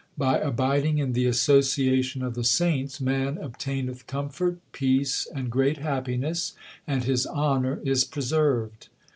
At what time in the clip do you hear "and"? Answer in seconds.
5.31-5.51, 6.87-7.03